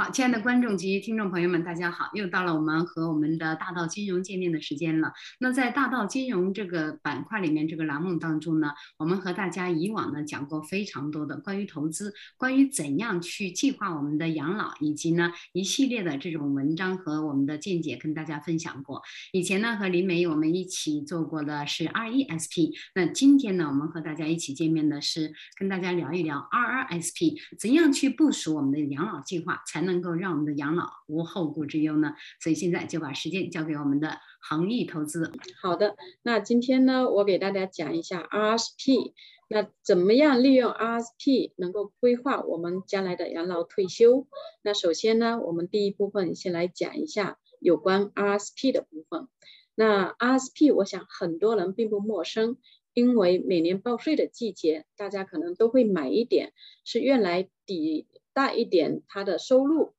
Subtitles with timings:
[0.00, 2.08] 好，亲爱的观众及听众朋友们，大家好！
[2.14, 5.12] 又到了我们和我们的大道金融见面的时间了。
[5.40, 19.02] 那在大道金融这个板块里面，这个栏目当中呢，我们和大家以往呢讲过非常多的关于投资、关于怎样去计划我们的养老，以及呢一系列的这种文章和我们的见解跟大家分享过。
[19.32, 29.89] 以前呢和林梅我们一起做过的是 RESP，那今天呢我们和大家一起见面的是跟大家聊一聊 RRSP，怎样去部署我们的养老计划才能。
[29.92, 32.14] 能够让我们的养老无后顾之忧呢？
[32.40, 35.32] 所以现在就把时间交给我们的恒益投资。
[35.60, 39.12] 好的，那今天呢，我给大家讲一下 RSP。
[39.52, 44.28] 那怎么样利用 RSP 能够规划我们将来的养老退休？
[44.62, 49.26] 那首先呢，我们第一部分先来讲一下有关 RSP 的部分。
[49.74, 52.58] 那 RSP 我想很多人并不陌生，
[52.94, 56.52] 因为每年报税的季节，大家可能都会买一点，
[56.84, 58.06] 是用来抵。
[58.32, 59.92] 大一点，它的收入。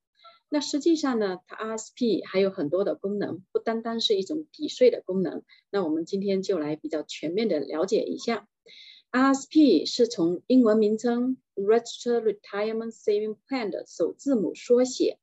[0.49, 5.43] 那实际上呢，它 RSP 还有很多的功能，不单单是一种抵税的功能。
[5.69, 8.47] 那我们今天就来比较全面的了解一下。
[9.11, 15.19] RSP 是从英文名称 Registered Retirement Saving Plan 的首字母缩写，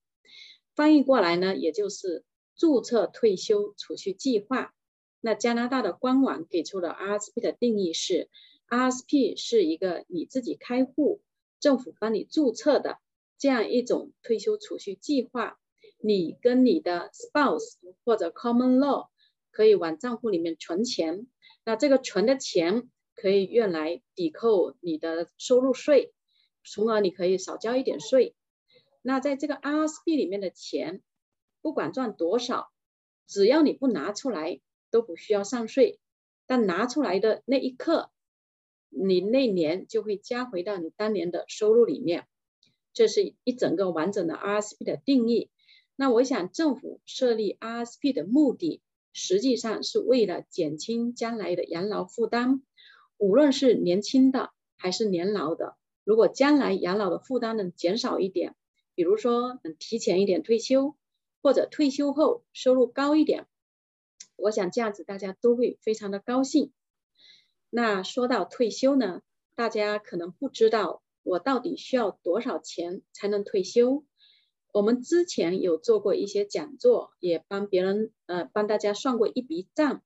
[0.75, 2.25] 翻译过来呢，也就是
[2.57, 4.75] 注册退休储蓄计划。
[5.21, 8.31] 那加拿大的官网给出的 RSP 的定义是
[8.69, 11.21] ：RSP 是一个你自己开户。
[11.61, 12.99] 政府帮你注册的
[13.39, 15.59] 这样一种退休储蓄计划，
[15.99, 19.09] 你跟你的 spouse 或者 common law
[19.51, 21.27] 可以往账户里面存钱，
[21.65, 26.13] 那这个存的钱可以用来抵扣你的收入税，
[26.65, 28.35] 从而你可以少交一点税。
[29.03, 31.03] 那在这个 RSP 里面的钱，
[31.63, 32.71] 不管赚多少，
[33.27, 36.01] 只要你不拿出来，都不需要上税。
[36.47, 38.11] 但拿出来的那一刻，
[38.89, 42.27] 你那年就会加回到你当年的收入里面，
[42.93, 45.51] 这是一整个完整的 RSP 的定义。
[45.97, 48.81] 那我想政府设立 RSP 的目的，
[49.13, 52.63] 实际上是为了减轻将来的养老负担。
[53.17, 58.55] 无论是年轻的还是年老的，如果将来养老的负担能减少一点，
[58.95, 60.95] 比如说能提前一点退休，
[61.43, 63.47] 或者退休后收入高一点，
[64.37, 66.73] 我想这样子大家都会非常的高兴。
[67.71, 69.21] 那说到退休呢，
[69.55, 74.05] 大家可能不知道我到底需要多少钱才能退休。
[74.73, 80.03] 我们之前有做过一些讲座，也帮别人呃帮大家算过一笔账。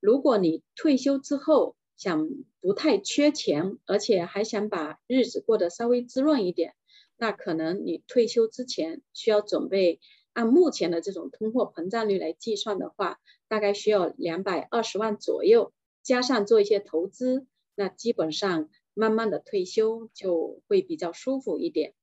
[0.00, 2.28] 如果你退休之后想
[2.60, 6.74] 不太缺钱，而且还想把日子过得稍微滋润一点，
[7.16, 10.00] 那可能你退休之前需要准备，
[10.32, 15.72] 按目前的这种通货膨胀率来计算的话，大概需要两百二十万左右。
[16.04, 21.94] 加上做一些投资，那基本上慢慢的退休就会比较舒服一点。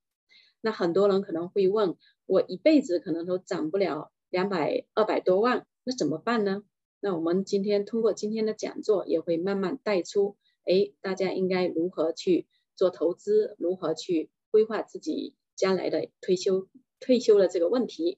[0.59, 1.95] 那很多人可能会问，
[2.25, 6.63] 我一辈子可能都攒不了两百二百多万，那怎么办呢？
[6.99, 10.35] 那我们今天通过今天的讲座，也会慢慢带出，
[10.65, 16.67] 哎，大家应该如何去做投资，如何去规划自己将来的退休
[16.99, 18.17] 退休的这个问题。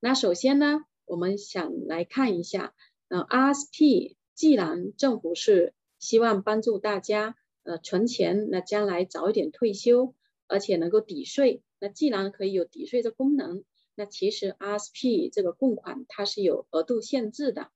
[0.00, 2.74] 那首先呢，我们想来看一下，
[3.08, 4.16] 嗯，RSP。
[4.40, 10.14] 既然政府是希望帮助大家呃存钱，那将来早一点退休，
[10.46, 13.64] 而且能够抵税，那既然可以有抵税的功能，
[13.94, 17.70] 那其实 RSP 这个供款它是有额度限制的，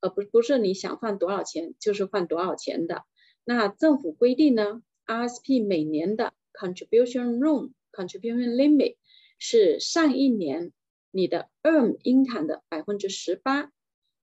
[0.00, 3.04] 而不不是你想放多少钱就是放多少钱的。
[3.44, 8.96] 那政府规定呢，RSP 每年的 contribution room contribution limit
[9.38, 10.72] 是上一年
[11.10, 13.70] 你的 earn income 的百分之十八，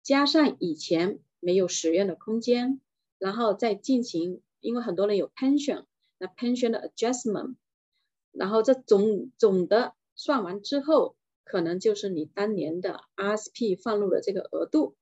[0.03, 1.19] 加上以前。
[1.41, 2.81] 没有使用的空间，
[3.19, 5.85] 然后再进行，因为很多人有 pension，
[6.19, 7.57] 那 pension 的 adjustment，
[8.31, 14.97] 然后这总总的算完之后，可能就是你当年的 RSP 放入的这个额度。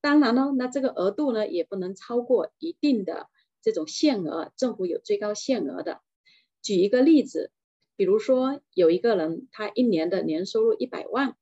[0.00, 3.28] 当然呢，那这个额度呢也不能超过一定的
[3.62, 6.00] 这种限额，政府有最高限额的。
[6.62, 7.50] 举一个例子，
[7.96, 11.36] 比如说有一个人他一年的年收入一百万，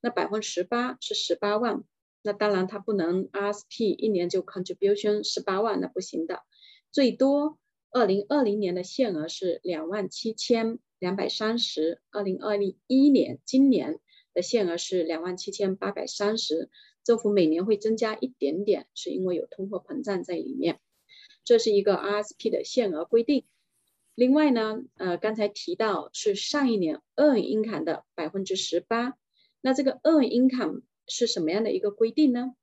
[0.00, 1.84] 那百分之十八是十八万。
[2.24, 6.42] 那当然，它不能 RSP 一年就 contribution 十八万，那不行的。
[6.92, 7.58] 最多，
[7.90, 13.98] 二零二零年的限额是两万七千两百三十，二零二零一年今年
[14.34, 16.70] 的限额是两万七千八百三十。
[17.02, 20.78] 政府每年会增加一点点，是因为有通货膨胀在里面。
[21.42, 23.44] 这是一个 RSP 的限额规定。
[24.14, 29.14] 另外呢，呃，刚才提到是上一年 earn income 的百分之十八，
[29.60, 30.82] 那这个 earn income。
[31.12, 32.54] 是什么样的一个规定呢？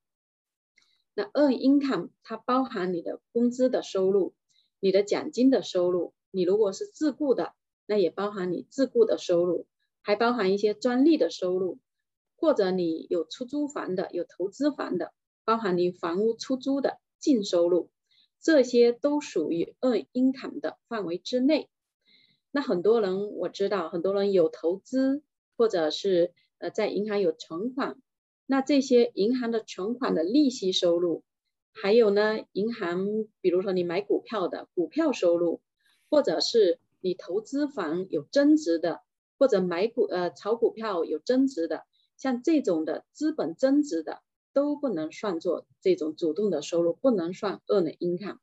[1.13, 4.33] 那 earn income 它包含你的工资的收入、
[4.79, 6.13] 你的奖金的收入。
[6.31, 7.53] 你如果是自雇的，
[7.85, 9.67] 那也包含你自雇的收入，
[10.01, 11.79] 还包含一些专利的收入，
[12.35, 15.13] 或者你有出租房的、有投资房的，
[15.45, 17.89] 包含你房屋出租的净收入，
[18.39, 21.69] 这些都属于 earn income 的范围之内。
[22.51, 25.23] 那很多人我知道，很多人有投资，
[25.57, 28.01] 或者是呃在银行有存款，
[28.51, 31.23] 那这些银行的存款的利息收入。
[31.71, 35.61] 还有呢，银行，比如说你买股票的股票收入，
[36.09, 39.01] 或者是你投资房有增值的，
[39.37, 41.83] 或者买股呃炒股票有增值的，
[42.17, 48.39] 像这种的资本增值的都不能算作这种主动的收入，不能算 earned income，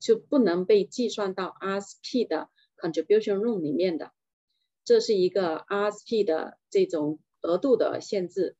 [0.00, 4.10] 就不能被计算到 RSP 的 contribution room 里面的，
[4.84, 8.56] 这是一个 RSP 的这种额度的限制。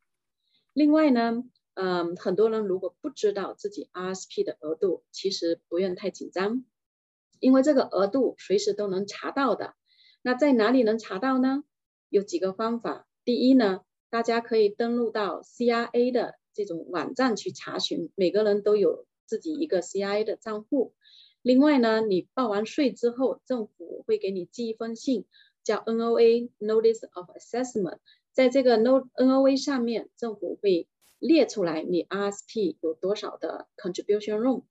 [0.74, 1.44] 另外呢。
[1.76, 6.64] 嗯，很多人如果不知道自己 RSP 的额度，其实不用太紧张，
[7.40, 9.74] 因为这个额度随时都能查到的。
[10.22, 11.64] 那在哪里能查到呢？
[12.10, 13.08] 有几个方法。
[13.24, 20.94] 第一呢，大家可以登录到 CRA 的这种网站去查询，每个人都有自己一个 CRA 的账户。
[21.42, 25.24] 另外呢，你报完税之后，政府会给你寄一封信，
[25.64, 27.98] 叫 NOA Notice of Assessment，
[28.34, 30.86] 在这个 No NOA 上面，政府会。
[31.20, 34.64] 列出来，你 RSP 有多少的 contribution room？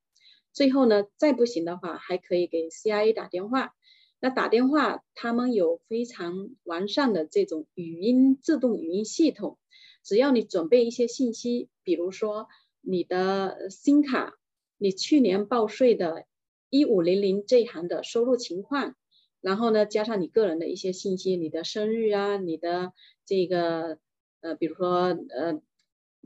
[0.52, 3.74] 最后呢，再不行的话，还可以给 CIA 打电话。
[4.20, 9.58] 那打电话，他们有非常完善的这种语音自动语音系统。
[10.04, 12.50] 只要你准备一些信息，比如说
[12.82, 14.38] 你的新卡，
[14.78, 16.26] 你去年报税的
[16.70, 18.94] 1500这一行的收入情况，
[19.42, 22.94] 然后呢，加上你个人的一些信息，你的生日啊，你的
[23.26, 23.98] 这个
[24.42, 25.62] 呃，比如说呃。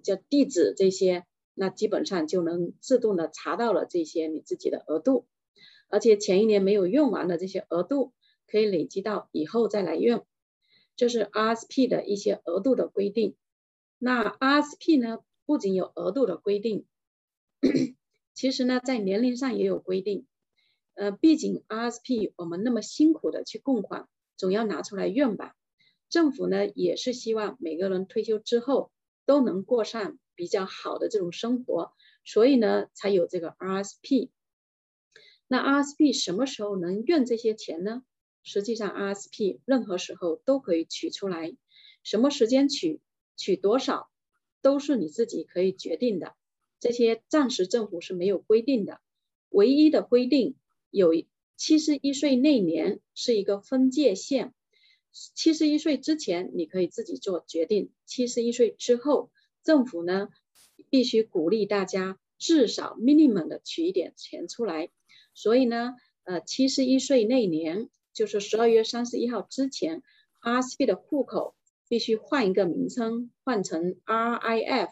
[0.03, 5.25] 叫地址这些，那基本上就能自动的查到了这些你自己的额度，
[5.89, 8.13] 而且前一年没有用完的这些额度，
[8.45, 10.23] 可以累积到以后再来用，
[10.95, 13.35] 这是 RSP 的一些额度的规定。
[13.97, 15.17] 那 RSP 呢，
[15.47, 16.85] 不仅有额度的规定，
[18.35, 20.27] 其实呢，在年龄上也有规定。
[20.93, 24.07] 呃，毕竟 RSP 我们那么辛苦的去供款，
[24.37, 25.55] 总要拿出来用吧。
[26.09, 28.91] 政府呢，也是希望每个人退休之后。
[29.27, 31.91] 都能过上比较好的这种生活，
[32.23, 34.29] 所以呢，才有这个 RSP。
[35.49, 38.03] 那 RSP 什么时候能用这些钱呢？
[38.41, 41.57] 实际上，RSP 任何时候都可以取出来，
[42.03, 43.01] 什么时间取，
[43.35, 44.09] 取多少，
[44.61, 46.33] 都是你自己可以决定的。
[46.79, 49.01] 这些暂时政府是没有规定的，
[49.49, 50.55] 唯一的规定
[50.89, 51.11] 有
[51.57, 54.53] 七十一岁那年是一个分界线。
[55.33, 59.31] 七十一岁之前，你可以自己做决定；七十一岁之后，
[59.63, 60.29] 政府呢
[60.89, 64.89] 必须鼓励大家至少 minimum 的取一点钱出来。
[65.33, 70.03] 所以呢，呃，七十一岁那年，就是十二月三十一号之前
[70.41, 71.55] ，RSP 的户口
[71.89, 74.89] 必须换一个名称，换成 RIF，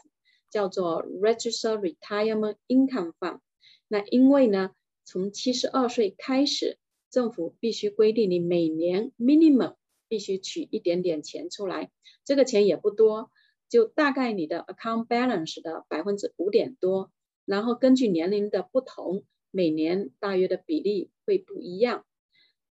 [0.50, 3.40] 叫做 Register Retirement Income Fund。
[3.88, 4.72] 那因为呢，
[5.04, 6.80] 从七十二岁开始，
[7.12, 9.76] 政府必须规定你每年 minimum。
[10.08, 11.92] 必须取一点点钱出来，
[12.24, 13.32] 这个钱也不多，
[13.70, 17.12] 就大概你的 account balance 的百分之五点多，
[17.46, 22.06] 然后根据年龄的不同，每年大约的比例会不一样。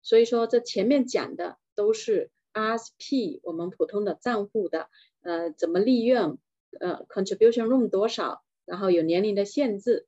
[0.02, 4.88] 所以说，这前面讲的都是 RSP 我们普通的账户的，
[5.20, 6.38] 呃，怎么利用，
[6.80, 10.06] 呃，contribution room 多少，然后有年龄的限制，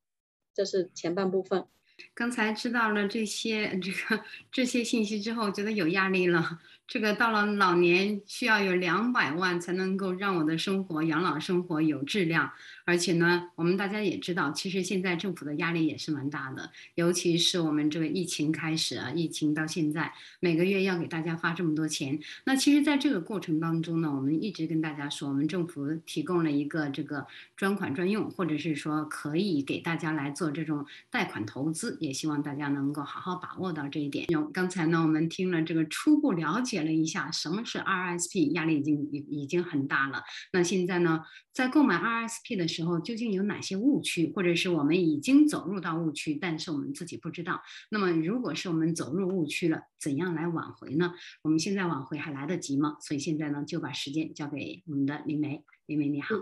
[0.54, 1.66] 这是前半部分。
[2.14, 6.59] 刚才知道了这些这个这些信息之后，觉得有压力了。
[6.90, 12.50] 这个到了老年需要有两百万才能够让我的生活养老生活有质量，
[12.85, 22.18] 而且呢，我们大家也知道，其实现在政府的压力也是蛮大的，尤其是我们这个疫情开始啊，疫情到现在每个月要给大家发这么多钱。
[22.42, 27.25] 那其实，在这个过程当中呢，我们一直跟大家说，我们政府提供了一个这个
[27.56, 34.26] 专款专用，或者是说可以给大家来做这种贷款投资，也希望大家能够好好把握到这一点。
[34.30, 36.79] 有刚才呢，我们听了这个初步了解。
[36.84, 40.22] 了一下什么是 RSP，压力已经已已经很大了。
[40.52, 41.22] 那现在呢，
[41.52, 47.60] 在购买 RSP 的时候，究竟有哪些误区，或者是我们已经走入到误区，但是我们自己不知道？
[47.90, 51.12] 那么，如果是我们走入误区了，怎样来挽回呢？
[51.42, 52.96] 我们现在挽回还来得及吗？
[53.00, 55.64] 所以现在呢，就把时间交给我们的林梅。
[55.87, 56.37] 林梅你好，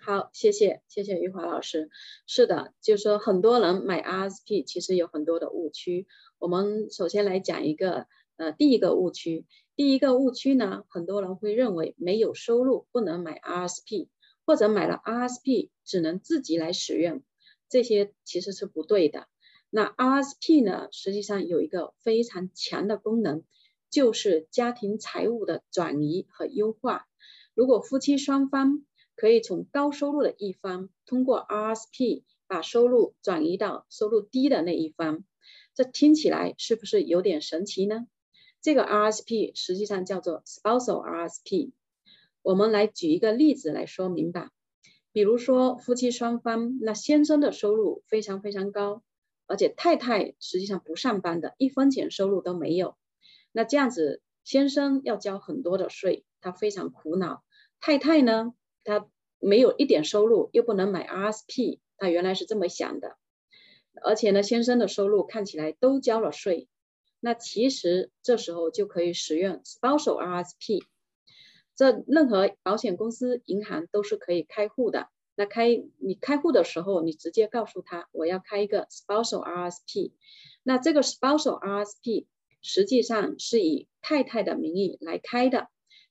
[0.00, 1.88] 好，谢谢谢谢余华老师。
[2.26, 6.08] 是的，就是说很多人买 RSP 其实有很多的误区。
[6.38, 9.46] 我们首先来讲一个呃第一个误区。
[9.74, 14.08] 第一个误区呢，很多人会认为没有收入不能买 RSP，
[14.44, 17.22] 或者买了 RSP 只能自己来使用，
[17.70, 19.28] 这些其实是不对的。
[19.70, 23.44] 那 RSP 呢，实际上有一个非常强的功能，
[23.90, 27.06] 就是家庭财务的转移和优化。
[27.54, 28.84] 如果夫妻双方
[29.16, 35.24] 可以从高收入的一方通过 RSP 把收入转移到收入低的那一方，
[35.74, 38.06] 这听起来是不是有点神奇呢？
[38.62, 41.72] 这个 RSP 实际上叫做 Spousal RSP。
[42.42, 44.50] 我们来举一个例子来说明吧。
[45.12, 49.02] 比如说夫妻双方，那先生的收入非常非常高，
[49.46, 52.96] 而且太太实际上不上班的，一分钱收入都没有。
[53.50, 57.42] 那这样子，先生要交很多的税，他非常苦恼。
[57.80, 58.54] 太太呢，
[58.84, 59.06] 她
[59.40, 63.16] 没有一点收入，又不能买 RSP，她原来是这么想的。
[64.02, 66.68] 而且呢，先生的收入看起来都交了税，
[67.24, 70.82] 那其实这时候就可以使用 Spousal RSP。
[71.76, 75.08] 这任何保险公司、银行都是可以开户的。
[75.36, 80.12] 那开你开户的时候，你直接告诉他我要开一个 spousal RSP。
[80.64, 82.26] 那这个 spousal RSP
[82.60, 85.68] 实际上是以太太的名义来开的，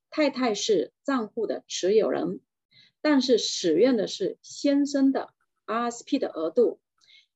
[0.10, 2.40] 太太是账户的持有人，
[3.02, 5.34] 但是使用的是先生的
[5.66, 6.80] RSP 的额度，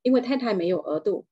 [0.01, 1.27] 因为太太没有额度，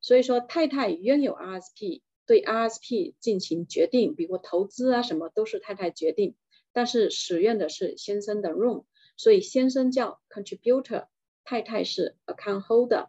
[0.00, 2.02] 所以说太太拥有 RSP。
[2.26, 6.36] 对 RSP 进行决定，比如投资啊什么都是太太决定，
[6.74, 8.84] 但是使用的是先生的 room，
[9.16, 11.06] 所以先生叫 contributor，
[11.42, 13.08] 太太是 account holder。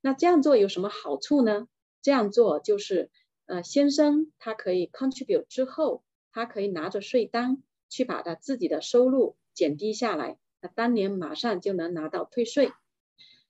[0.00, 1.66] 那这样做有什么好处呢？
[2.02, 3.10] 这样做就是，
[3.46, 12.70] 呃，先生他可以 contribute 之后，他可以拿着税单去把他自己的收入减低下来，那当年马上就能拿到退税，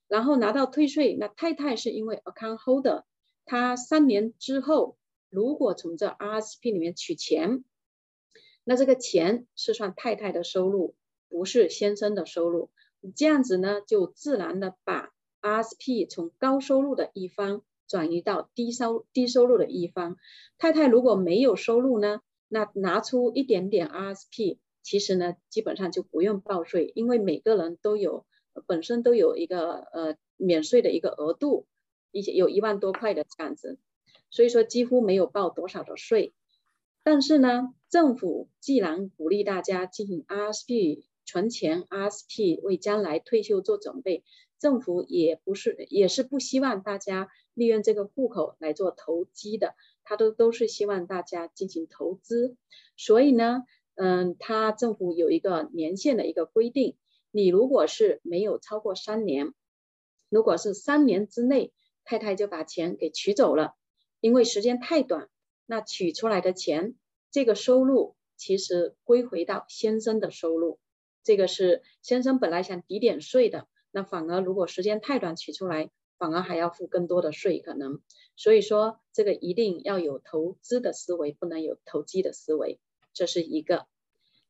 [0.08, 3.04] 然后拿到退税，那太太是因为 account holder。
[3.44, 4.96] 他三年之后，
[5.30, 7.64] 如果从这 RSP 里面取钱，
[8.64, 10.94] 那这个钱是算太太的收入，
[11.28, 12.70] 不是先生的收入。
[13.14, 20.16] 这样子呢，就自然的把 RSP 从高收入的一方转移到低收低收入的一方。
[20.58, 28.26] 太太如果没有收入呢，那拿出一点点 RSP，其实呢，基本上就不用报税，因为每个人都有
[28.66, 31.66] 本身都有一个呃免税的一个额度。
[32.12, 33.78] 一些有一万多块的这样子，
[34.30, 36.32] 所以说几乎没有报多少的税。
[37.02, 44.24] 但是呢，政府既然鼓励大家进行 RSP 存钱，RSP 为将来退休做准备，
[44.58, 52.56] 政府也不是也是不希望大家利用这个户口来做投机的，他都都是希望大家进行投资。
[52.96, 53.64] 所以呢，
[53.96, 56.96] 嗯，他政府有一个年限的一个规定，
[57.30, 59.52] 你如果是没有超过三年，
[60.28, 61.72] 如果是三年之内。
[62.08, 63.74] 太太就把钱给取走了，
[64.20, 65.28] 因为时间太短，
[65.66, 66.94] 那取出来的钱，
[67.32, 70.78] 这个收入其实归回到先生的收入，
[71.24, 78.00] 这个是先生本来想抵点税的，那反而如果时间太短取出来，反而还要付更多的税可能，
[78.36, 82.78] 所以说这个一定要有投资的思维，不能有投机的思维，
[83.12, 83.86] 这是一个。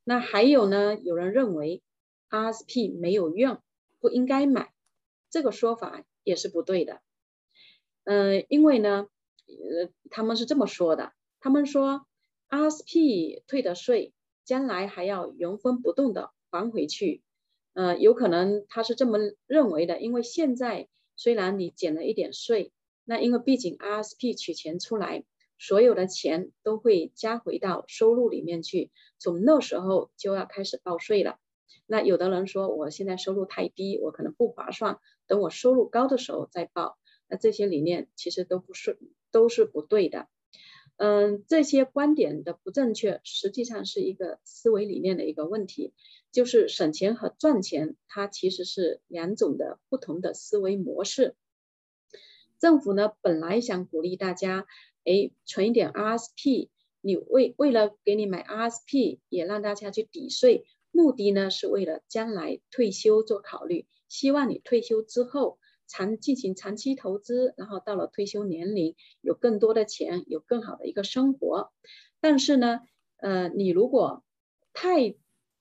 [0.05, 1.83] 那还有呢，有人认为
[2.31, 3.61] RSP 没有用，
[4.01, 4.73] 不应该买，
[5.31, 7.01] 这个说法也是不对的。
[8.05, 9.09] 嗯，因为呢，
[9.47, 12.07] 呃，他们是这么说的，他们说
[12.49, 14.13] RSP 退的税，
[14.45, 17.23] 将来还要原封不动的还回去，
[17.75, 22.73] 呃，有可能他是这么认为的，因为现在虽然你减了一点税，
[23.05, 25.25] 那因为毕竟 RSP 取钱出来，
[25.59, 31.39] 所有的钱都会加回到收入里面去，从那时候就要开始报税了。
[31.87, 36.99] 那有的人说，我现在收入太低，我可能不划算，等我收入高的时候再报。
[37.29, 38.99] 那这些理念其实都不是，
[39.31, 40.29] 都是不对的。
[40.97, 45.93] 嗯，这些观点的不正确，实际上是一个思维理念的一个问题。
[46.33, 51.35] 就是省钱和赚钱，它其实是两种的不同的思维模式。
[52.59, 54.67] 政府呢，本来想鼓励大家，
[55.05, 56.69] 哎，存一点 RSP，
[57.01, 65.59] 你为为了给你买 RSP，也让大家去抵税，目的呢是为了将来退休做考虑，希望你退休之后。
[65.89, 71.71] 长进行长期投资，然后到了退休年龄有更多的钱，有更好的一个生活。
[72.21, 72.81] 但是呢，
[73.19, 74.25] 呃，你如果
[74.73, 75.15] 太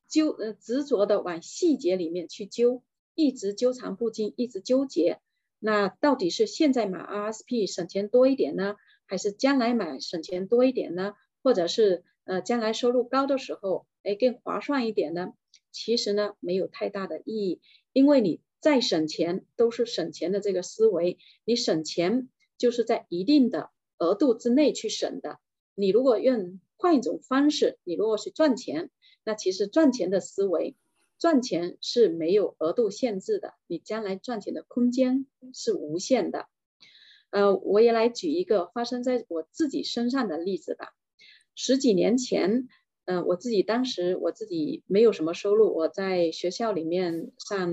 [0.07, 2.81] 纠呃执着的往细节里面去纠，
[3.13, 5.19] 一直纠缠不清，一直纠结，
[5.59, 11.13] 那到底是现在买 RSP 省钱多一点呢，还是将来买省钱多一点呢？
[11.43, 15.33] 或者是呃将来收入高的时候，哎更划算一点呢？
[15.71, 18.39] 其实呢没有太大的意义，因为你。
[18.61, 23.69] 再省钱都是省钱的这个思维，你省钱就是在一定的
[23.99, 25.37] 额度之内去省的。
[25.75, 28.89] 你如果用换一种方式，你如果去赚钱，
[29.23, 30.75] 那其实赚钱的思维，
[31.19, 36.47] 赚钱是没有额度限制的，你将来赚钱的空间是无限的。
[37.29, 40.95] 呃，我也来举一个发生在我自己身上的例子吧。
[41.53, 42.67] 十几年前，
[43.05, 47.71] 嗯，我自己当时我自己没有什么收入，我在学校里面上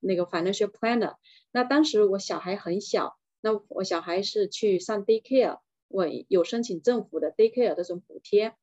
[0.00, 1.16] 那个 financial planner。
[1.52, 5.58] 那当时我小孩很小，那我小孩是去上 daycare，
[5.88, 8.54] 我有申请政府的 daycare 这种补贴。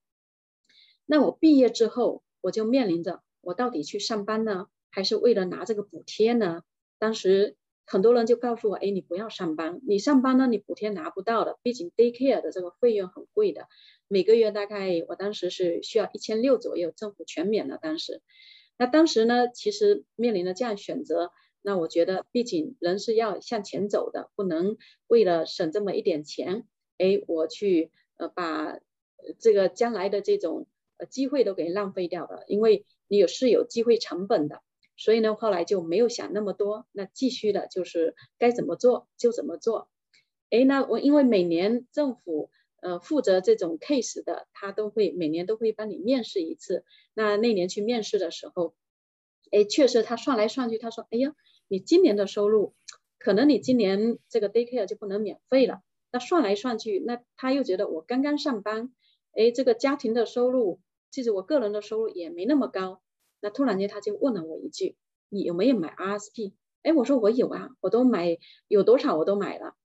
[1.05, 6.63] 那我毕业之后，我就面临着我到底去上班呢，还是为了拿这个补贴呢？
[6.99, 7.57] 当时
[7.91, 13.67] 很多人就告诉我，哎，你不要上班，你上班呢，你补贴拿不到的，毕竟 daycare 的这个费用很贵的，
[14.07, 17.77] 每个月大概我当时是需要一千六左右，政府全免了。
[17.77, 18.21] 当时，
[18.77, 21.33] 那当时呢，其实面临了这样选择。
[21.61, 26.65] 那我觉得，毕竟人是要向前走的，不能为了省这么一点钱，
[26.97, 28.79] 哎，我去呃把
[29.37, 32.45] 这个将来的这种呃机会都给浪费掉了。
[32.47, 34.61] 因为你有是有机会成本的，
[35.01, 39.89] 所以呢，后来就没有想那么多，那继续的就是该怎么做就怎么做。
[40.51, 46.85] 哎，那我因为每年政府呃负责这种 case 的，他都会每年都会帮你面试一次。
[47.15, 48.75] 那那年去面试的时候，
[49.51, 51.33] 哎，确实他算来算去，他说，哎呀。
[51.73, 52.73] 你今年的收入，
[53.17, 55.79] 可能你今年这个 daycare 就不能免费了。
[56.11, 58.93] 那算来算去，那他又觉得我刚刚上班，
[59.31, 60.81] 哎，这个家庭的收入，
[61.11, 63.01] 其实我个人的收入也没那么高。
[63.41, 64.95] 那突然间他就问了我一句
[65.29, 69.75] ：“你有没有买 RSP？” 哎，我说我有啊，我都买，有多少我都买了。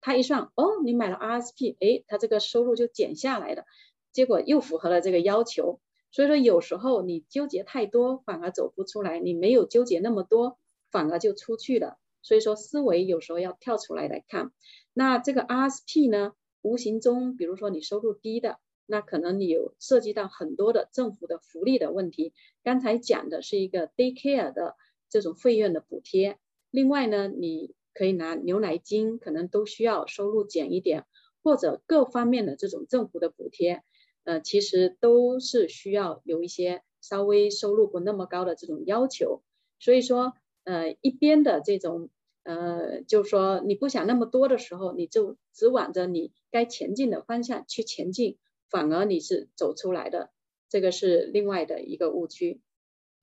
[0.00, 3.64] 他一算，哦，你买了 RSP，哎，他这个收入就减下来了，
[4.12, 5.80] 结果又符合了这个要求。
[6.10, 9.18] 所以说有时候你纠结太多，反而走不出来。
[9.18, 10.58] 你没有纠结那么多。
[10.90, 14.52] 反而就出去了，所以说思维有时候要跳出来来看。
[14.92, 22.32] 那这个 RSP 呢，无形中，比如说你收入低的，那可能你有涉及到很多的政府的福利的问题。
[22.62, 24.76] 刚才讲的是一个 daycare 的
[25.08, 26.38] 这种费用的补贴，
[26.70, 31.04] 另外呢，你可以拿牛奶金，可能都需要收入减一点，
[31.42, 33.82] 或者各方面的这种政府的补贴，
[34.24, 39.42] 呃，其实都是需要有一些稍微收入不那么高的这种要求。
[39.78, 40.34] 所以说。
[40.66, 42.08] 呃，一边的这种，
[42.42, 48.38] 呃，就是说你不想那么多的时候，你就只往着你该前进的方向去前进，
[48.74, 50.32] 反而你是走出来的，
[50.68, 52.60] 这个是另外的一个误区。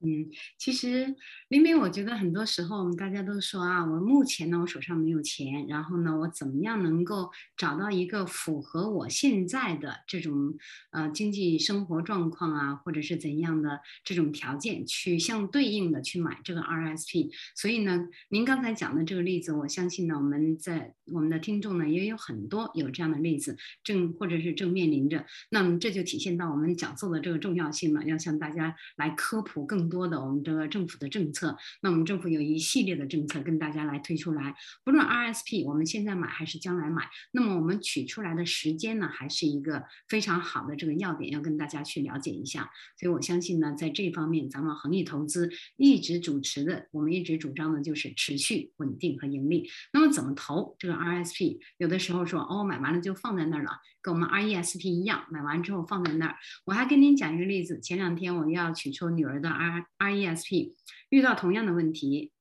[0.04, 1.16] 嗯，其实
[1.50, 10.58] 林明，我觉得很多时候我们大家都说啊，我目前呢，我手上没有钱，然后呢，我怎么样能够找到一个符合我现在的这种
[10.90, 17.30] 呃经济生活状况啊，或者是怎样的这种条件去相对应的去买这个 RSP。
[17.56, 25.28] 所以呢，您刚才讲的这个例子，我相信呢，我们在我们的听众呢也有很多有这样的例子，正或者是正面临着。
[25.52, 29.91] 那么这就体现到我们讲座的这个重要性了，要向大家来科普更。
[29.92, 42.72] 多的我们这个政府的政策，那我们政府有一系列的政策跟大家来推出来，不论 RSP 我们现在买还是将来买，那么我们取出来的时间呢，还是一个非常好的这个要点，要跟大家去了解一下。
[42.98, 49.70] 所以我相信呢，在这方面，咱们恒利投资一直主持的，我们一直主张的就是持续稳定和盈利。
[49.92, 51.60] 那么怎么投这个 RSP？
[51.78, 53.72] 有的时候说哦，买完了就放在那儿了。
[54.04, 56.36] 跟我们 RESP 一样，买完之后放在那儿。
[56.66, 60.76] 我还跟您讲一个例子，前两天我要取出女儿的 R RESP，
[61.10, 62.32] 遇到同样的问题，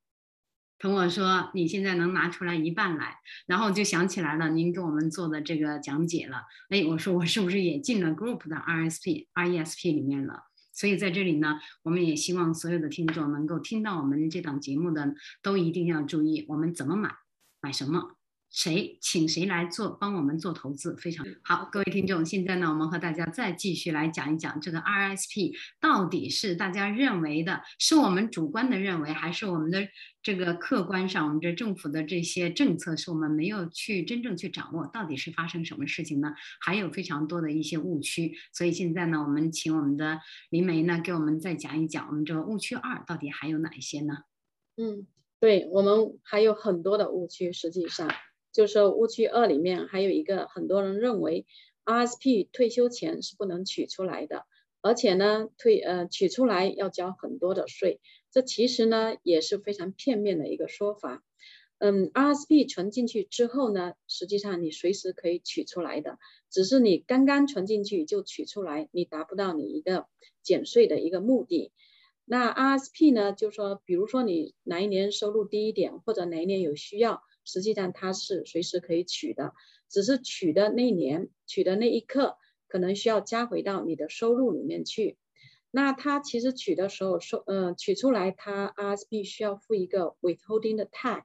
[0.79, 6.45] 同我说你现在能拿出来一半来，然后就想起来了您给我们做的这个讲解了。
[6.69, 10.45] 哎，我说我是不是也进了 Group 的 RSP RESP 里面了？
[10.73, 17.11] 所以在这里呢，我们也希望所有的听众能够听到我们这档节目的，都一定要注意我们怎么买，
[17.61, 18.20] 买什么。
[18.51, 29.87] 谁请谁来做帮我们做投资非常好，各位听众，现在呢，我们和大家再继续来讲一讲这个 RSP 到底是大家认为的，是我们主观的认为，还是我们的
[30.21, 36.35] 这个客观上，我们这政府的这些政策是我们没有去真正去掌握，到底是发生什么事情呢？
[36.61, 40.19] 还有非常多的一些误区，所以现在呢，我们请我们的
[40.51, 44.25] 林梅呢，给我们再讲一讲我们这个误区二到底还有哪一些呢？
[44.77, 45.07] 嗯，
[45.39, 48.11] 对我们还有很多的误区，实际上。
[48.53, 51.47] 就是误区二里面还有一个，很多人认为
[51.85, 54.45] RSP 退休前是不能取出来的，
[54.83, 61.25] 而且呢，退呃取出来要交很多的税，这其实呢也是非常片面的一个说法。
[61.79, 66.19] 嗯，RSP 存进去之后呢，实际上你随时可以取出来的，
[66.51, 70.07] 只是你刚刚存进去就取出来，你达不到你一个
[70.43, 71.73] 减税的一个目的。
[72.27, 77.23] 那 RSP 呢，就说比如说你哪一年收入低一点，或者哪一年有需要。
[77.45, 79.55] 实际上它是随时可以取的，
[79.89, 82.37] 只是取的那年取的那一刻，
[82.69, 85.17] 可能需要加回到你的收入里面去。
[85.71, 91.23] 那它其实取的时候收，呃，取出来它 RSP 需要付一个 withholding 的 tax。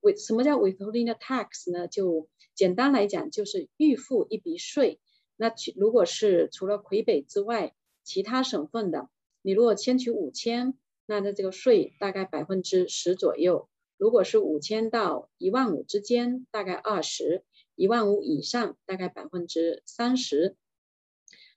[0.00, 1.86] 为什么叫 withholding 的 tax 呢？
[1.86, 4.98] 就简单来讲，就是预付一笔税。
[5.36, 9.10] 那如果是除了魁北之外，其他省份的，
[9.42, 10.72] 你如果先取五千，
[11.04, 13.68] 那的这个税大概百分之十左右。
[14.00, 17.42] 如果是五千到一万五之间，大概二十；
[17.74, 20.56] 一万五以上，大概百分之三十。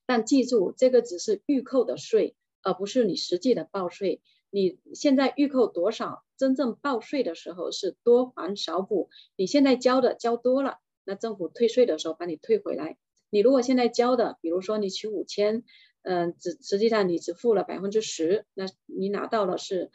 [0.05, 4.21] 但记住，这个只是预扣的税，而不是你实际的报税。
[4.49, 6.25] 你现在预扣多少？
[6.35, 9.09] 真正报税的时候是多还少补。
[9.37, 12.97] 你现在交的交多了，那政府退税的时候把你退回来。
[13.29, 15.63] 你如果现在交的，比如说你取五千，
[16.01, 19.91] 嗯，只实际上你只付了百分之十，那你拿到了是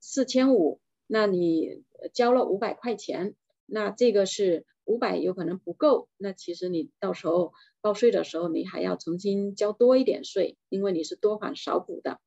[0.00, 0.80] 四千五，
[1.12, 1.82] 那你
[2.14, 3.34] 交了五百块钱，
[3.66, 12.20] 那这个是五百有可能不够，那其实你到时候报税的时候你还要重新交多一点税，因为你是多返少补的，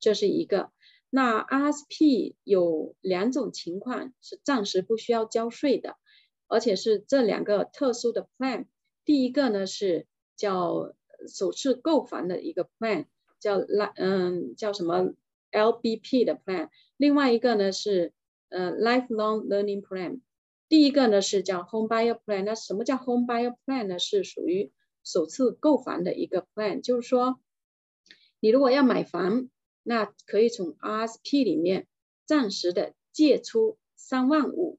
[0.00, 0.72] 这是一个。
[1.10, 5.94] 那 RSP 有两种情况是暂时不需要交税的，
[6.48, 8.66] 而且是这两个特殊的 plan。
[9.04, 10.92] 第一个呢是叫
[11.28, 13.06] 首次购房的一个 plan，
[13.38, 15.14] 叫拉嗯叫什么
[15.52, 16.68] LBP 的 plan。
[16.96, 18.12] 另外一个呢是
[18.48, 20.20] 呃 lifelong learning plan。
[20.68, 22.44] 第一个呢是叫 home buyer plan。
[22.44, 23.98] 那什么叫 home buyer plan 呢？
[23.98, 27.40] 是属于首次购房的一个 plan，就是说
[28.40, 29.48] 你如果要买房。
[29.86, 31.86] 那可以从 RSP 里面
[32.24, 34.78] 暂时的借出三万五，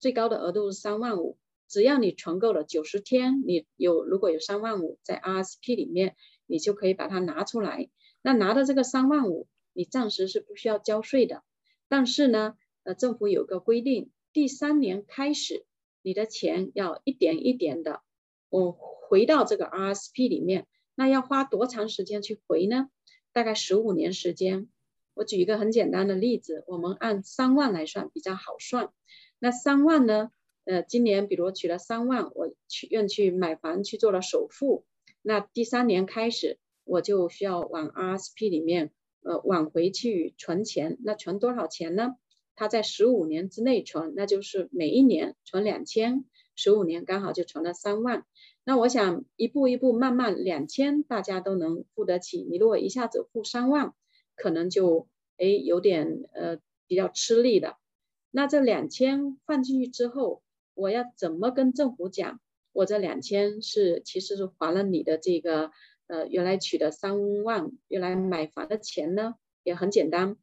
[0.00, 1.38] 最高的额度是三万五。
[1.68, 7.88] 只要你存够了九十天，你有如果有三万五在 RSP 里面，你就可以把它拿出来。
[8.20, 11.44] 那拿的这个三万五，你暂时是不需要交税的。
[11.86, 15.64] 但是呢，呃，政府有个规定，第三年开始，
[16.02, 18.02] 你的钱要一点一点的，
[18.48, 20.66] 我回到这个 RSP 里面。
[20.94, 22.90] 那要花多长时间去回呢？
[23.32, 24.68] 大概十五年时间，
[25.14, 28.90] 我举一个很简单的例子，我们按三万来算比较好算。
[29.38, 30.30] 那三万呢？
[30.64, 34.84] 呃，今年比如取了三万，我去愿去买房去做了首付，
[35.22, 38.92] 那第三年开始我就需要往 RSP 里面
[39.22, 40.98] 呃往回去存钱。
[41.02, 42.16] 那存多少钱呢？
[42.54, 48.24] 他在十五年之内存，那就是每一年存两千，十五年刚好就存了三万。
[48.64, 53.94] 那我想一步一步慢慢两千大家都能付得起，你如果一下子付三万，
[54.36, 57.76] 可能就哎有点呃比较吃力的。
[58.30, 60.42] 那这两千放进去之后，
[60.74, 62.40] 我要怎么跟政府讲？
[62.72, 65.70] 我这两千是其实是还了你的这个
[66.06, 69.34] 呃原来取的三万原来买房的钱呢？
[69.62, 70.36] 也很简单，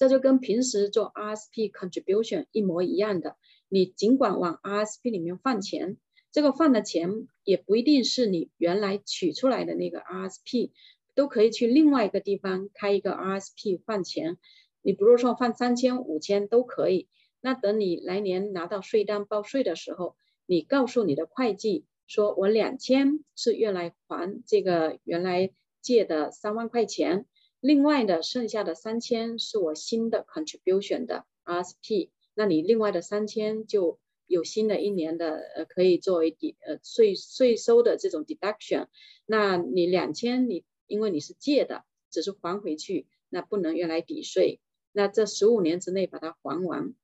[0.00, 3.36] 这就跟平时做 RSP contribution 一模一样的，
[3.68, 5.98] 你尽管往 RSP 里面放钱。
[6.32, 10.70] 这个放的钱也不一定是你原来取出来的那个 RSP，
[11.14, 14.38] 都可以去另外一个地方开一个 RSP 换钱。
[14.80, 17.06] 你比如说放三千、五千都可以。
[17.42, 25.50] 那等你来年拿到税单报税的时候，你告诉你的会计说，我两千是用来还这个原来
[25.82, 27.26] 借的三万块钱，
[27.60, 33.98] 另外的剩下的三千是我新的 contribution 的 RSP，那你另外的三千就。
[34.32, 38.86] 有新的一年的呃，可以作为抵呃税税收的这种 deduction，
[39.26, 44.60] 那你两千你因为你是借的，只是还回去，那不能用来抵税。
[44.92, 46.94] 那这十五年之内把它还完。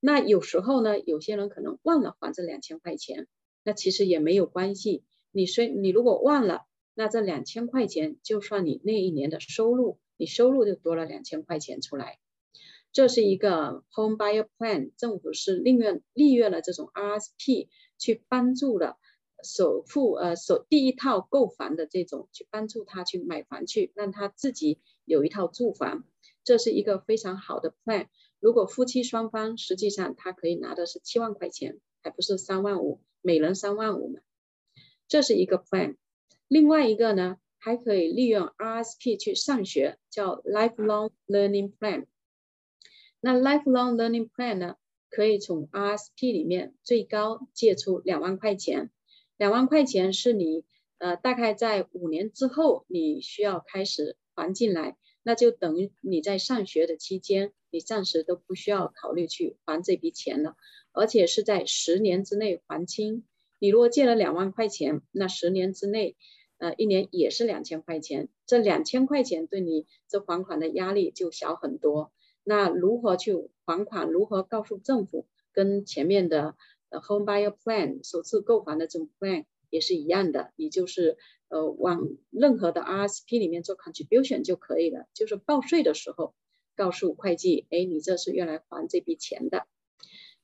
[0.00, 3.26] 那有时候呢，有些人可能忘了还这两千块钱，
[3.62, 5.04] 那其实也没有关系。
[5.30, 6.62] 你虽你如果忘了，
[6.94, 12.18] 那这两千块钱就算你那一年的收入，你收入就多了两千块钱出来。
[12.92, 18.98] 这是一个 home buyer plan，政府是利用利用了这种 RSP 去帮助了
[19.42, 26.04] 首付呃首第一套购房的这种去帮助他去买房去让他自己有一套住房，
[26.44, 28.08] 这是一个非常好的 plan。
[28.38, 34.20] 如果夫妻双方实际上他可以拿的是七万块钱，还不是三万五，每人三万五嘛，
[35.08, 35.96] 这是一个 plan。
[36.52, 42.04] 另外一个呢，还可以利用 RSP 去上学，叫 lifelong learning plan。
[43.22, 44.76] 那 lifelong learning plan 呢，
[45.08, 48.90] 可以从 RSP 里面最高借出两万块钱，
[49.38, 50.66] 两万块钱是你
[50.98, 60.56] 呃大概在五年之后你需要开始还进来，那就等于你在上学的期间，你暂时都不需要考虑去还这笔钱了，
[60.92, 63.24] 而且是在十年之内还清。
[63.58, 66.16] 你如果借了两万块钱，那十年之内，
[66.62, 72.12] 呃一年也是两千块钱，这两千块钱对你这还款的压力就小很多。
[72.44, 74.08] 那如何去还款？
[74.08, 75.26] 如何告诉政府？
[75.52, 76.54] 跟前面的
[76.88, 85.06] 呃 home buyer plan 首次购房的这种 plan 也是一样的，你就是呃往任何的 RSP 里面做 contribution 就可以了。
[85.14, 86.32] 就是报税的时候
[86.76, 89.66] 告诉会计，哎，你这是用来还这笔钱的。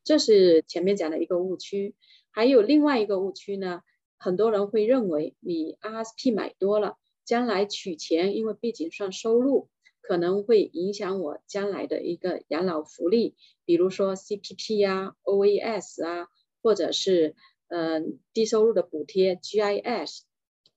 [0.03, 1.95] 这是前面讲的一个误区。
[2.31, 3.83] 还有另外一个误区呢，
[4.19, 9.69] 很多人会认为你 RSP 买多了，将来取钱，因为毕竟算收入，
[10.01, 16.29] 可能会影响我将来的一个养老福利，比如说 CPP 啊、OAS 啊，
[16.63, 17.37] 或者是
[17.69, 20.21] 嗯低收入的补贴 GIS。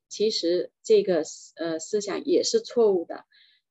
[0.07, 1.23] 其实这个
[1.55, 3.23] 呃思想也是错误的，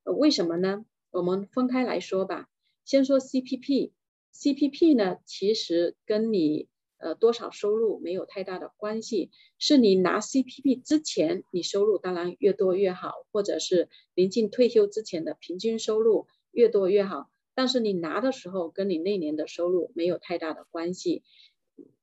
[0.03, 0.83] 为什么呢？
[1.11, 2.47] 我们分开来说吧。
[2.83, 6.67] 先说 CPP，CPP 呢，其实跟你
[7.01, 17.29] 呃多少收入没有太大的关系，是你拿 CPP 之前，你收入当然越多越好，或者是临近退休之前的平均收入越多越好。
[17.53, 21.23] 但是你拿的时候跟你那年的收入没有太大的关系，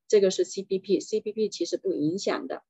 [0.06, 2.62] 这个是 CPP，CPP 其实不影响的。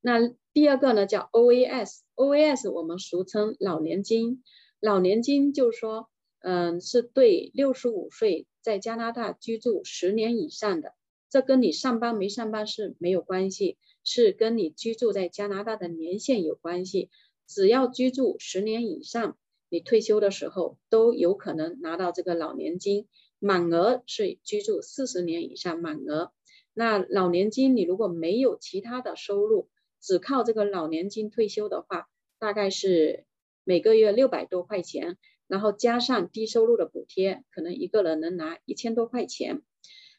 [0.00, 4.44] 那第二个呢，叫 OAS，OAS 我们俗称老年金。
[4.78, 10.94] 老年金就是说，嗯，是对六十五岁在加拿大居住十年以上的，
[11.28, 17.10] 这跟你上班没上班是没有关系，是跟你居住在加拿大的年限有关系。
[17.46, 19.36] 只要居住十年以上，
[19.68, 23.06] 你退休的时候都有可能拿到这个老年金，
[23.38, 26.32] 满额是居住四十年以上满额。
[26.72, 29.68] 那老年金你如果没有其他的收入，
[30.00, 32.08] 只靠这个老年金退休的话，
[32.38, 33.24] 大概是
[33.64, 39.62] 每个月六百多块钱，然后加上低收入的补贴，可能一个人能拿一千多块钱。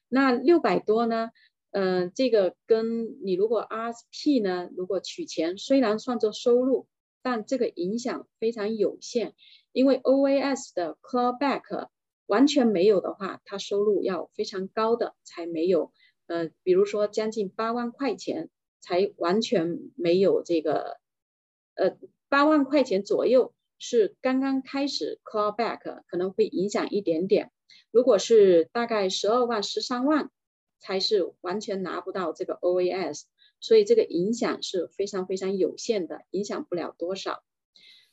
[0.09, 1.29] 那六百多呢？
[1.71, 6.87] 嗯，这个跟你如果 RSP 呢，如果取钱，虽然算作收入，
[7.21, 9.33] 但这个影响非常有限，
[9.71, 11.89] 因为 OAS 的 clawback
[12.25, 15.91] 完全没有的话，它收入要非常高的才没有。
[16.27, 18.49] 呃，比如说将近八万块钱。
[18.79, 20.97] 才完全没有这个，
[21.73, 21.97] 呃，
[22.29, 27.51] 八万块钱左右是刚刚开始 call back，可能会影响一点点。
[27.91, 30.29] 如果是大概十二万、十三万，
[30.79, 33.23] 才是完全拿不到这个 OAS，
[33.59, 37.43] 所以这个影响是非常非常有限的，影响不了多少。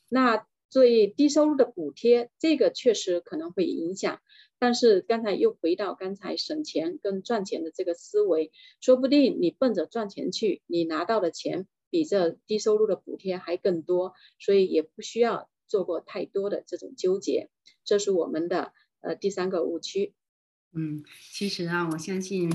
[0.09, 4.19] 那最低收入的补贴，这个确实可能会影响。
[4.57, 17.49] 但是刚才又回到刚才省钱跟赚钱的这个思维，说不定你奔着赚钱去，你拿到的钱比这低收入的补贴还更多，所以也不需要做过太多的这种纠结。
[17.83, 18.73] 这是我们的
[19.05, 20.13] 呃第三个误区。
[20.73, 22.49] 嗯，其实啊，我相信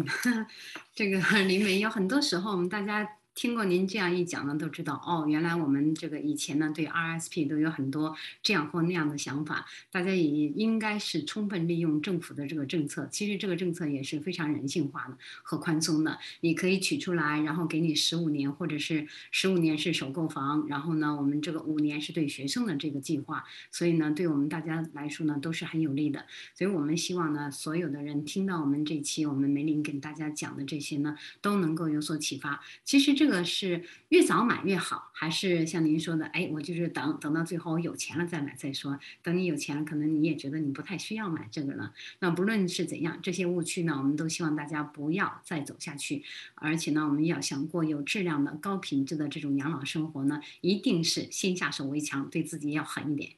[0.95, 3.19] 这个 林梅有很多时候我们大家。
[3.35, 9.66] 听过您这样一讲呢，都知道哦，原来我们这个以前呢对 RSP 都有很多这样或那样的想法。
[9.90, 16.19] 大家也应该是充分利用政府的这个政策，其实这个政策也是非常人性化的和宽松的。
[16.40, 23.45] 你可以取出来，然后给你十五年，或者是十五年是首购房，然后呢，我们这个五年是对学生的这个计划。
[23.71, 26.27] 所以呢，对我们大家来说呢都是很有利的。
[26.55, 32.61] 所以我们希望呢，所有的人听到我们这期我们梅林跟大家讲的这些呢，都能够有所启发。
[32.85, 33.30] 其实这。
[33.30, 38.98] 个是越早买越好，还是像您说的，哎，我就是等等到最后我有钱了再买再说。
[39.22, 41.92] 等你有钱了，可能你也觉得你不太需要买这个了。
[42.18, 46.24] 那不论是怎样，这些误区呢，我们都希望大家不要再走下去。
[46.56, 53.30] 而且呢，我们要想过有质量的、高品质的这种养老生活呢，一定是先下手为强，对自己要狠一点，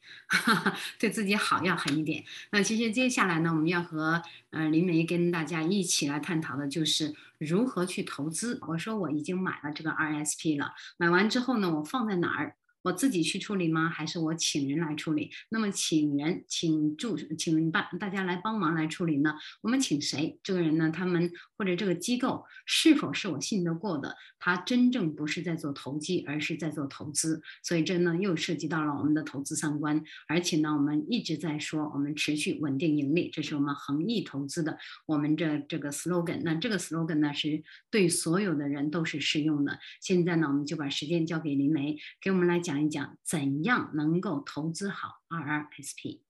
[0.97, 2.23] 对自己好要狠一点。
[2.49, 7.13] 那其实接下来呢，我们要和呃林梅跟大家一起来探讨的就是。
[7.43, 8.59] 如何去投资？
[8.67, 12.55] 我说我已经买了这个 RSP 了，买完之后呢，我放在哪儿？
[12.83, 13.89] 我自己去处理吗？
[13.89, 15.31] 还是我请人来处理？
[15.49, 19.33] 那么请人请助请帮大家来帮忙来处理呢？
[19.61, 20.37] 我们请谁？
[20.43, 20.91] 这个人呢？
[20.91, 24.15] 他们或者这个机构是否是我信得过的？
[24.37, 27.41] 他真正不是在做投机，而是在做投资。
[27.63, 30.03] 所以这呢又涉及到了我们的投资三观。
[30.27, 36.41] 而且呢，我们一直在说我们持续稳定盈利，这是我们恒益投资的我们这这个 slogan。
[36.43, 39.79] 那这个 slogan 呢是对所有的人都是适用的。
[40.01, 42.72] 现在呢，我们就把时间交给林梅，给我们来讲。
[42.73, 46.21] 讲一讲怎样能够投资好 RRSP。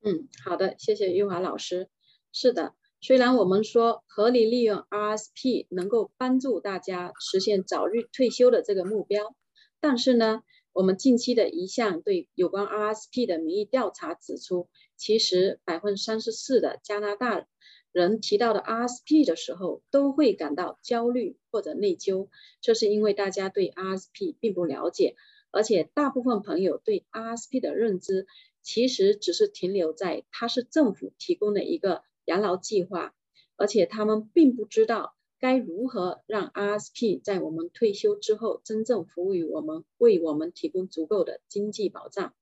[0.00, 1.88] 嗯，好的，谢谢玉华老师。
[2.32, 9.34] 是的，虽然我们说合理利用 RSP 能够帮助大家实现早日退休的这个目标，
[9.80, 17.48] 但是呢，我们近期的一项对有关 RSP 的民意调查指出，其实百分之三十四的加拿大。
[17.92, 22.28] 人提到的 RSP 的时候，都会感到焦虑或者内疚，
[22.60, 25.16] 这是因为大家对 RSP 并不了解。
[25.50, 28.26] 而且大部分朋友对 RSP 的认知，
[28.62, 33.14] 其实只是停留在它是政府提供的一个养老计划，
[33.56, 42.34] 而且他们并不知道该如何让 RSP 在我们退休之后真正服务于我们，为我们提供足够的经济保障。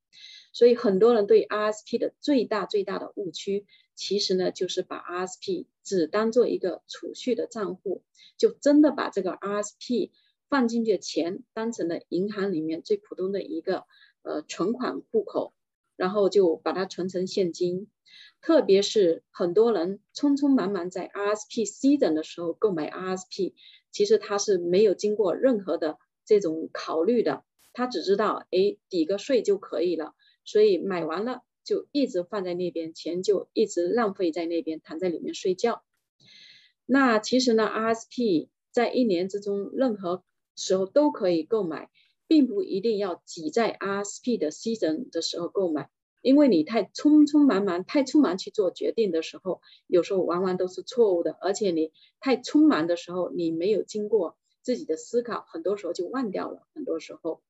[0.52, 8.02] 所以很多人对 RSP 的最大最大的误区，其实呢就是把 RSP 只当做一个储蓄的账户，
[8.36, 10.10] 就真的把这个 RSP
[10.48, 13.84] 放进去的钱当成了银行里面最普通的一个
[14.22, 15.52] 呃存款户口，
[15.96, 17.88] 然后就把它存成现金。
[18.40, 23.52] 特别是很多人匆匆忙忙在 RSP C 等的时候购买 RSP，
[23.90, 35.82] 其实他是没有经过任何的这种考虑的，他只知道哎抵个税就可以了，所以买完了就一直放在那边，钱就一直浪费在那边，躺在里面睡觉。
[36.86, 40.24] 那其实呢，RSP 在一年之中任何
[40.58, 41.88] 时候都可以购买，
[42.26, 45.88] 并不一定要挤在 RSP 的 season 的时候购买。
[46.20, 51.38] 因为你太匆匆忙忙、太匆忙去做决定的时候，有时候往往都是错误的。
[51.40, 56.66] 而且你太匆忙的时候，你没有经过自己的思考，很多时候就忘掉了。
[56.74, 57.40] 很多时候，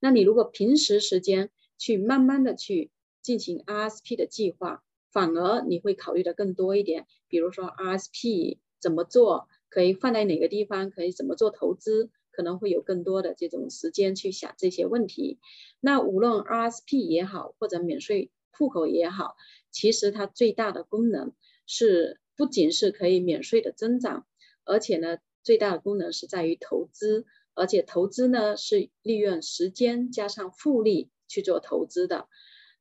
[0.00, 7.06] 那你如果平时时间去慢慢的去进行 RSP 的计划，反而你会考虑的更多一点。
[7.28, 12.10] 比如说 RSP 怎么做，可以放在哪个地方，可以怎么做投资。
[12.32, 15.38] 可能会有更多的这种时间去想这些问题。
[15.80, 19.36] 那无论 RSP 也好，或者免税户口也好，
[19.70, 21.32] 其实它最大的功能
[21.66, 24.26] 是不仅是可以免税的增长，
[24.66, 27.24] 而且呢，最大的功能是在于投资，
[27.54, 32.28] 而且投资呢是利用时间加上复利去做投资的。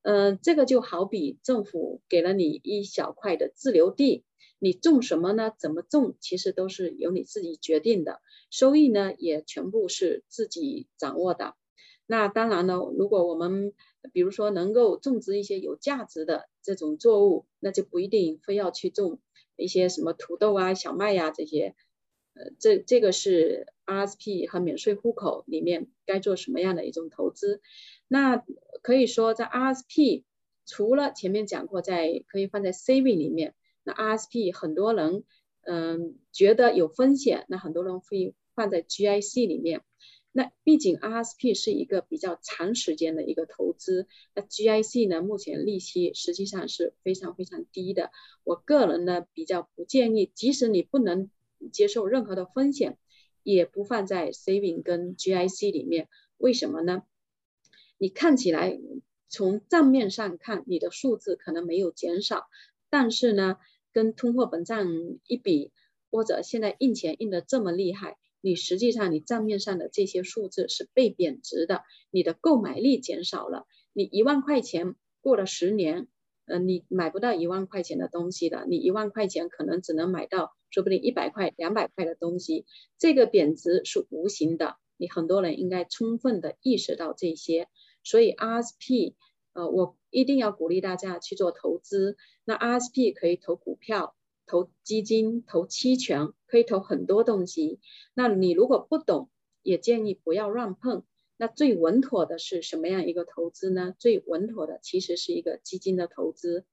[0.01, 4.25] 嗯，这个就好比政府给了你一小块的自留地。
[4.59, 5.51] 你种什么呢？
[5.57, 6.15] 怎么种？
[6.19, 11.55] 其实都是由你自己决定的，收益呢也全部是自己掌握的。
[12.07, 13.73] 那当然呢，如果我们
[14.13, 19.19] 比如说能够种植一些有价值的这种作物，那就不一定非要去种
[19.55, 21.75] 一些什么土豆啊、小麦呀这些。
[22.35, 27.61] 呃，这这个是 RSP 和免税户口里面该做什么样的一种投资？
[28.09, 28.43] 那
[28.81, 30.23] 可以说在 RSP
[30.65, 33.55] 除了前面讲过，在可以放在 Saving 里面。
[33.85, 35.23] 那 RSP 很多人
[35.61, 39.83] 嗯觉得有风险，那很多人会放在 GIC 里面。
[40.37, 48.11] 那毕竟 RSP 是一个比较长时间的一个投资，那 GIC 呢目前利息实际上是非常非常低的。
[48.43, 51.31] 我个人呢比较不建议，即使你不能
[51.71, 52.97] 接受任何的风险，
[53.43, 56.09] 也不放在 Saving 跟 GIC 里面。
[56.37, 57.03] 为什么呢？
[57.97, 58.77] 你看起来
[59.29, 62.47] 从账面上看，你的数字可能没有减少，
[62.89, 63.57] 但是呢。
[63.95, 64.85] 跟通货膨胀
[65.25, 65.71] 一比，
[66.11, 73.65] 或者现在印钱印的这么厉害，你实际上你账面上的这些数字是被贬值的，你的购买力减少了。
[73.93, 76.09] 你一万块钱过了十年，
[76.45, 78.65] 呃，你买不到一万块钱的东西的。
[78.67, 82.65] 你一万块钱可能只能买到说不定一百块、两百块的东西。
[82.97, 87.69] 这个贬值是无形的，你很多人应该充分的意识到这些。
[88.03, 89.13] 所以 RSP。
[89.57, 92.15] 呃，我一定要鼓励大家去做投资。
[92.45, 97.81] 那 RSP 可以投股票、投基金、投期权，可以投很多东西。
[98.13, 99.29] 那你如果不懂，
[99.61, 101.03] 也建议不要乱碰。
[101.35, 103.93] 那最稳妥的是什么样一个投资呢？
[103.99, 106.63] 最稳妥的其实是一个基金的投资。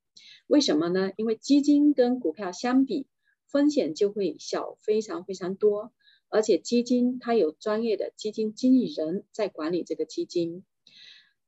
[0.47, 1.11] 为什么呢？
[1.17, 3.09] 因为基金跟股票相比，
[3.49, 5.93] 风险就会小非常非常多，
[6.29, 10.65] 而且基金它有专业的基金经理人在管理这个基金。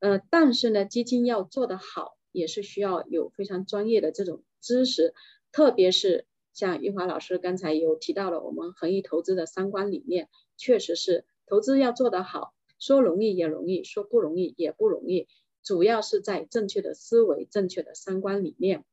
[0.04, 5.14] 呃，但是呢，基金要做得好，也是需要有非常专业的这种知识，
[5.50, 15.26] 特别是像玉华老师刚才有提到了，我们恒益投资的三观理念，确实是投资要做得好，说容易也容易，说不容易也不容易，
[15.62, 18.84] 主要是在正确的思维、正确的三观理念。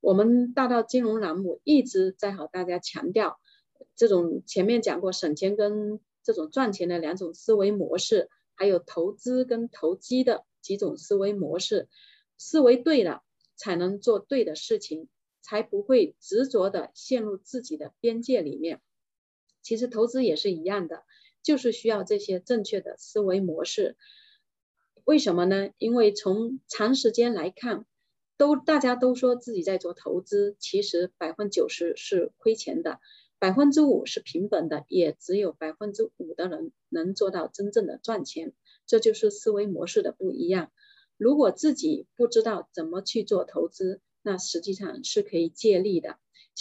[0.00, 3.40] 我们大道金融栏目一直在和大家强调，
[3.96, 10.44] 这种前面讲过省钱跟这种赚钱的两种思维模式，还有投资跟投机的。
[10.60, 11.88] 几种思维模式，
[12.36, 13.22] 思维对了，
[13.56, 15.08] 才能做对的事情，
[15.40, 18.80] 才不会执着的陷入自己的边界里面。
[19.62, 21.04] 其实投资也是一样的，
[21.42, 23.96] 就是需要这些正确的思维模式。
[25.04, 25.70] 为什么呢？
[25.78, 27.86] 因为从长时间来看，
[28.36, 33.00] 都大家都说自己在做投资，其实百分之九十是亏钱的，
[33.38, 38.52] 百分之五是平本的，也只有百分之五的人能做到真正的赚钱。
[38.88, 40.72] 这就是思维模式的不一样。
[41.18, 46.18] 如果自己不知道怎么去做投资，那实际上是可以借力的。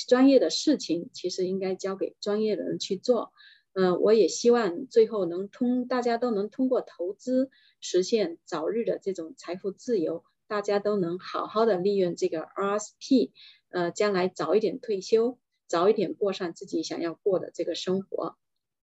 [0.08, 3.32] 专业的事情其实应该交给专业的人去做。
[3.74, 7.50] 嗯，我也希望最后能通，大家都能通过投资
[7.80, 13.32] 实现早日的这种财富自由，大家都能好好的利用这个 RSP，
[13.70, 18.36] 呃，将来早一点退休，早一点过上自己想要过的这个生活。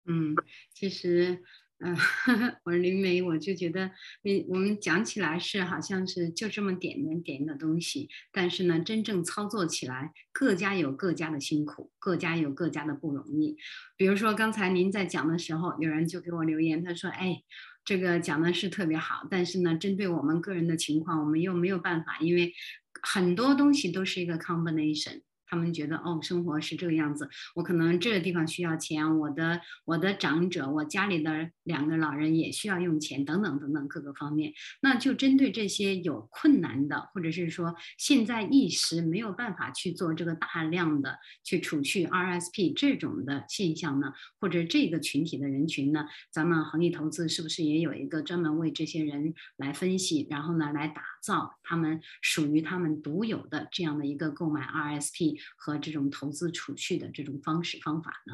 [0.05, 0.35] 嗯，
[0.73, 1.43] 其实。
[1.79, 1.95] 嗯，
[2.65, 3.91] 我是林梅，我就觉得
[4.23, 13.57] 你我们讲起来是好像是就这么点点点的东西，但是呢，真正操作起来，各家有各家的辛苦，各家有各家的不容易。
[13.95, 17.43] 比如说刚才您在讲的时候，有人就给我留言，他说：“哎，
[17.85, 22.55] 这个讲的是特别好，但是呢，针对我们个人的情况，我们又没有办法，因为
[23.03, 34.53] 很多东西都是一个 combination。”他们觉得哦，生活是这个样子，我可能这个地方需要钱，我的我的长者，我家里的两个老人也需要用钱，等等等等各个方面。
[34.81, 55.35] 那就针对这些有困难的，或者是说现在一时没有办法去做这个大量的去储蓄 RSP 这种的现象呢，或者这个群体的人群呢，咱们恒益投资是不是也有一个专门为这些人来分析，然后呢来打造他们属于他们独有的这样的一个购买 RSP？
[55.57, 58.33] 和这种投资储蓄的这种方式方法呢？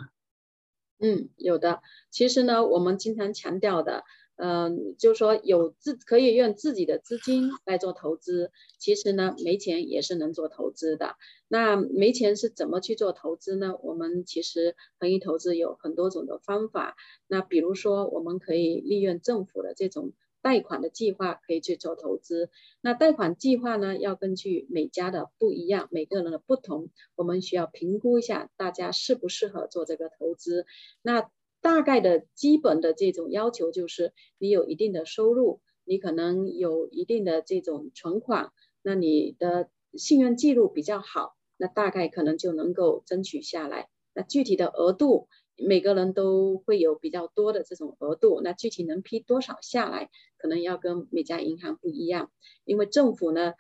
[1.00, 1.82] 嗯，有的。
[2.12, 4.04] 其实呢，我们经常强调的，
[4.36, 8.52] 嗯，就是说有自可以用自己的资金来做投资。
[8.78, 11.16] 其实呢，没钱也是能做投资的。
[11.48, 13.74] 那没钱是怎么去做投资呢？
[13.82, 16.96] 我们其实恒益投资有很多种的方法。
[17.28, 20.14] 那比如说，我们可以利用政府的这种。
[20.44, 22.50] 贷款的计划可以去做投资，
[22.82, 30.66] 那贷款计划呢，要根据每家的不一样，每个人的不同，我们需要评估一下大家适不适合做这个投资。
[31.02, 31.32] 那
[31.62, 43.88] 大概的基本的这种要求就是，你有一定的收入，你可能有一定的这种存款，那你的信用记录比较好，那大概可能就能够争取下来。
[44.14, 45.30] 那具体的额度。
[45.56, 52.32] 每个人都会有比较多的这种额度，那具体能批多少下来，可能要跟每家银行不一样。
[52.66, 53.54] 因为政府呢，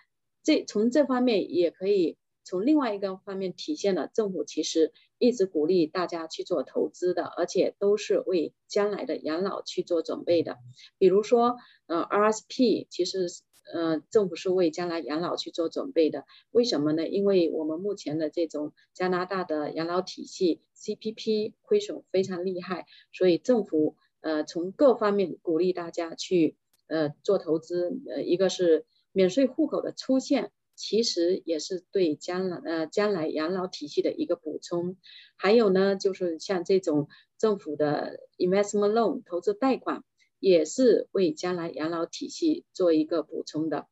[0.44, 10.58] 这从这方面也可以从另外一个方面体现了政府其实一直鼓励大家去做投资的，而且都是为将来的养老去做准备的。
[10.98, 13.28] 比如说，呃，RSP 其实。
[13.72, 16.26] 呃，政府是为将来养老去做准备的。
[16.52, 17.08] 为什么呢？
[17.08, 26.58] 因为我们目前的这种加拿大的养老体系 CPP 亏损非常厉害，所以政府呃从各方面鼓励大家去
[26.88, 28.02] 呃做投资。
[28.10, 34.98] 呃，一个是免税户口的出现，其实也是对将来呃将来养老体系的一个补充。
[35.36, 37.08] 还有呢，就是像这种
[37.38, 40.04] 政府的 investment loan 投资贷款。
[40.44, 43.88] 也是为将来养老体系做一个补充的，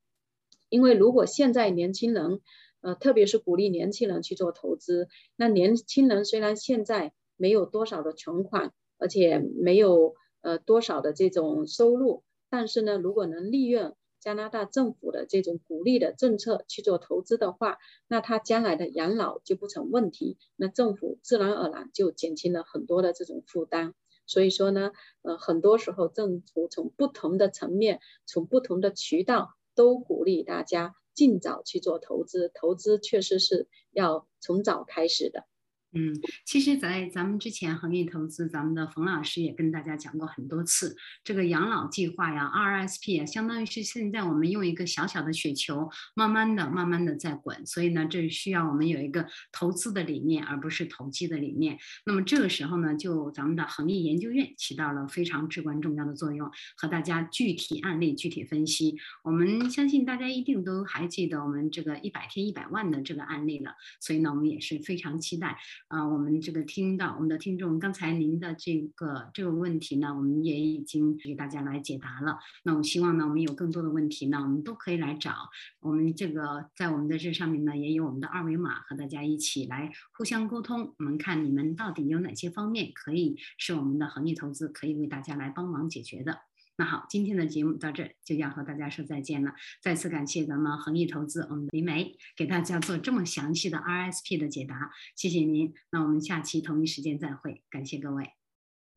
[0.68, 2.41] 因为如果现在年轻人，
[2.82, 17.78] 呃，特别是鼓励年轻人去做投资，那年轻人虽然现在没有多少的存款，而且没有呃多少的这种收入，但是呢，如果能利用加拿大政府的这种鼓励的政策去做投资的话，
[18.10, 23.93] 那他将来的养老就不成问题，那政府自然而然就减轻了很多的这种负担。
[24.32, 24.92] 所以说呢，
[25.24, 32.50] 呃，很多时候政府从不同的层面，从不同的渠道，都鼓励大家尽早去做投资。
[32.54, 35.51] 投资确实是要从早开始的。
[35.94, 36.16] 嗯，
[36.46, 51.78] 其实，在咱们之前恒益投资，咱们的冯老师也跟大家讲过很多次，这个养老计划呀，RSP 啊，相当于是现在我们用一个小小的雪球，慢慢的、慢慢的在滚，所以呢，这需要我们有一个投资的理念，而不是投机的理念。
[52.06, 58.96] 那么这个时候呢，就咱们的恒益研究院起到了非常至关重要的作用，和大家具体案例具体分析。
[59.24, 65.58] 我们相信大家一定都还记得我们这个一百天一百万的这个案例了，所以呢，我们也是非常期待。
[65.88, 72.40] 啊，我们这个听到我们的听众，刚才您的这个这个问题呢，我们也已经给大家来解答了。
[72.64, 75.34] 那我希望呢，我们有更多的问题呢，我们都可以来找
[75.80, 80.94] 我们这个在我们的这上面呢，也有我们的二维码，和大家一起来互相沟通。
[80.98, 86.51] 我们看你们到底有哪些方面可以是我们的恒益投资可以为大家来帮忙解决的。
[86.78, 89.54] 那好，今天的节目到这儿就要和大家说再见了。
[89.82, 95.74] 再次感谢咱们恒益投资我们的林梅给大家做这么详细的 RSP 的解答，谢谢您。
[95.92, 98.30] 那我们下期同一时间再会，感谢各位。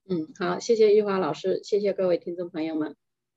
[0.08, 2.96] 嗯，好，谢谢玉华老师，谢谢各位听众朋友们。